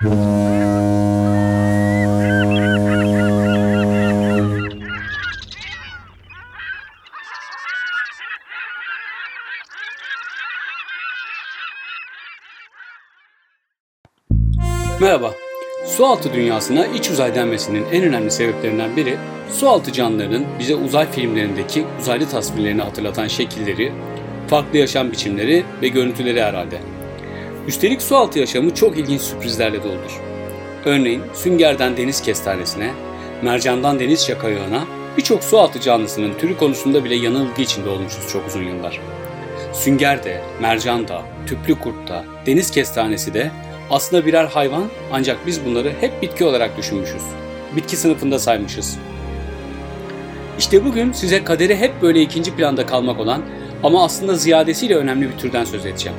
[0.00, 0.10] Merhaba.
[15.86, 19.16] Sualtı dünyasına iç uzay denmesinin en önemli sebeplerinden biri
[19.52, 23.92] sualtı canlılarının bize uzay filmlerindeki uzaylı tasvirlerini hatırlatan şekilleri,
[24.48, 26.97] farklı yaşam biçimleri ve görüntüleri herhalde.
[27.68, 30.20] Üstelik sualtı yaşamı çok ilginç sürprizlerle doludur.
[30.84, 32.90] Örneğin süngerden deniz kestanesine,
[33.42, 34.84] mercandan deniz şakayağına
[35.16, 39.00] birçok sualtı canlısının türü konusunda bile yanılgı içinde olmuşuz çok uzun yıllar.
[39.72, 43.50] Sünger de, mercan da, tüplü kurt da, deniz kestanesi de
[43.90, 47.22] aslında birer hayvan ancak biz bunları hep bitki olarak düşünmüşüz.
[47.76, 48.98] Bitki sınıfında saymışız.
[50.58, 53.42] İşte bugün size kaderi hep böyle ikinci planda kalmak olan
[53.82, 56.18] ama aslında ziyadesiyle önemli bir türden söz edeceğim.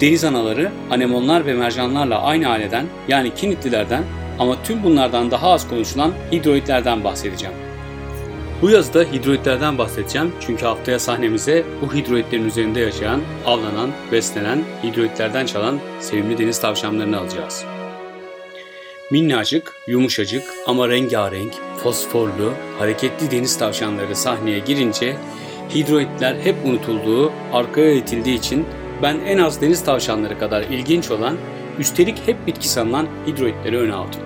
[0.00, 4.02] Deniz anaları, anemonlar ve mercanlarla aynı aileden yani kinitlilerden
[4.38, 7.54] ama tüm bunlardan daha az konuşulan hidroidlerden bahsedeceğim.
[8.62, 15.78] Bu yazıda hidroidlerden bahsedeceğim çünkü haftaya sahnemize bu hidroidlerin üzerinde yaşayan, avlanan, beslenen, hidroidlerden çalan
[16.00, 17.64] sevimli deniz tavşanlarını alacağız.
[19.10, 25.16] Minnacık, yumuşacık ama rengarenk, fosforlu, hareketli deniz tavşanları sahneye girince
[25.74, 28.66] hidroidler hep unutulduğu, arkaya itildiği için
[29.02, 31.36] ben en az deniz tavşanları kadar ilginç olan,
[31.78, 34.20] üstelik hep bitki sanılan hidroidleri öne aldım.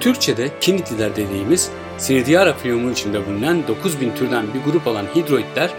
[0.00, 5.70] Türkçe'de kinitliler dediğimiz Siridiara filmu içinde bulunan 9000 türden bir grup olan hidroidler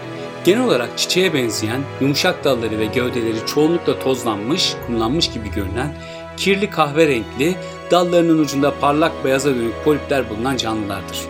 [0.44, 5.94] genel olarak çiçeğe benzeyen yumuşak dalları ve gövdeleri çoğunlukla tozlanmış, kumlanmış gibi görünen
[6.36, 7.56] kirli kahverengi,
[7.90, 11.20] dallarının ucunda parlak beyaza dönük polipler bulunan canlılardır.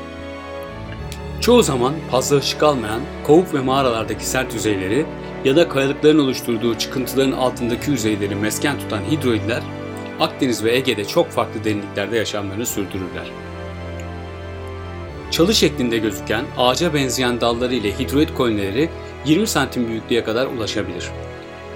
[1.40, 5.06] Çoğu zaman fazla ışık almayan, kovuk ve mağaralardaki sert yüzeyleri
[5.46, 9.62] ya da kayalıkların oluşturduğu çıkıntıların altındaki yüzeyleri mesken tutan hidroidler,
[10.20, 13.30] Akdeniz ve Ege'de çok farklı derinliklerde yaşamlarını sürdürürler.
[15.30, 18.88] Çalı şeklinde gözüken ağaca benzeyen dalları ile hidroid kolonileri
[19.26, 21.04] 20 santim büyüklüğe kadar ulaşabilir.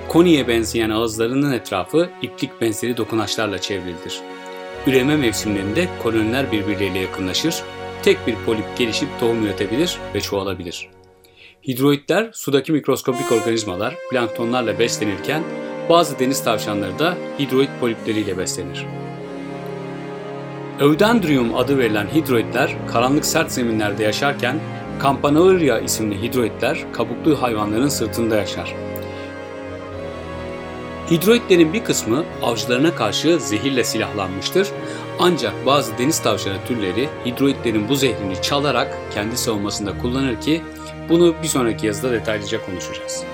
[0.08, 4.20] Koniye benzeyen ağızlarının etrafı iplik benzeri dokunaçlarla çevrilidir.
[4.86, 7.62] Üreme mevsimlerinde koloniler birbirleriyle yakınlaşır,
[8.02, 10.99] tek bir polip gelişip tohum üretebilir ve çoğalabilir.
[11.68, 15.42] Hidroidler sudaki mikroskopik organizmalar, planktonlarla beslenirken
[15.88, 18.86] bazı deniz tavşanları da hidroid polipleriyle beslenir.
[20.80, 24.60] Eudendrium adı verilen hidroidler karanlık sert zeminlerde yaşarken
[25.02, 28.74] Campanauria isimli hidroidler kabuklu hayvanların sırtında yaşar.
[31.10, 34.68] Hidroidlerin bir kısmı avcılarına karşı zehirle silahlanmıştır
[35.20, 40.62] ancak bazı deniz tavşanı türleri hidroidlerin bu zehrini çalarak kendi savunmasında kullanır ki
[41.08, 43.24] bunu bir sonraki yazıda detaylıca konuşacağız.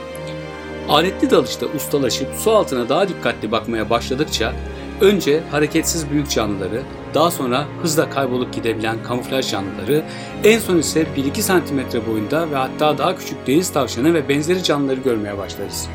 [0.88, 4.52] Aletli dalışta ustalaşıp su altına daha dikkatli bakmaya başladıkça
[5.00, 6.82] önce hareketsiz büyük canlıları,
[7.14, 10.04] daha sonra hızla kaybolup gidebilen kamuflaj canlıları,
[10.44, 15.00] en son ise 1-2 cm boyunda ve hatta daha küçük deniz tavşanı ve benzeri canlıları
[15.00, 15.88] görmeye başlarız.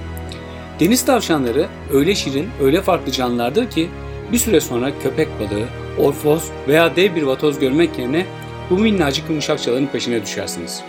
[0.79, 3.89] Deniz tavşanları öyle şirin, öyle farklı canlılardır ki
[4.31, 5.65] bir süre sonra köpek balığı,
[5.97, 8.25] orfoz veya dev bir vatoz görmek yerine
[8.69, 10.81] bu minnacık yumuşakçaların peşine düşersiniz.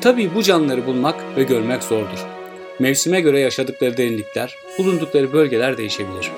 [0.00, 2.26] Tabii bu canlıları bulmak ve görmek zordur.
[2.78, 6.30] Mevsime göre yaşadıkları derinlikler, bulundukları bölgeler değişebilir.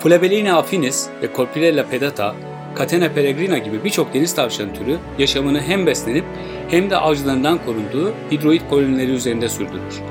[0.00, 2.34] Flabellina affinis ve Corpirella pedata,
[2.78, 6.24] Catena peregrina gibi birçok deniz tavşanı türü yaşamını hem beslenip
[6.68, 10.02] hem de avcılarından korunduğu hidroid kolonileri üzerinde sürdürür.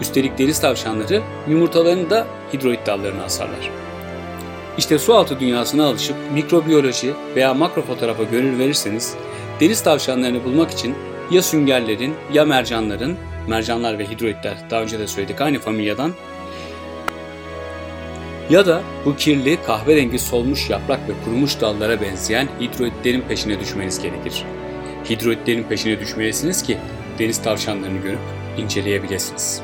[0.00, 3.70] Üstelik deniz tavşanları yumurtalarını da hidroid dallarına asarlar.
[4.78, 9.14] İşte sualtı dünyasına alışıp mikrobiyoloji veya makrofotoğrafa gönül verirseniz
[9.60, 10.94] deniz tavşanlarını bulmak için
[11.30, 13.16] ya süngerlerin ya mercanların,
[13.48, 16.12] mercanlar ve hidroidler daha önce de söyledik aynı familyadan
[18.50, 24.44] ya da bu kirli kahverengi solmuş yaprak ve kurumuş dallara benzeyen hidroidlerin peşine düşmeniz gerekir.
[25.10, 26.78] Hidroidlerin peşine düşmelisiniz ki
[27.18, 28.20] deniz tavşanlarını görüp
[28.58, 29.62] inceleyebilirsiniz.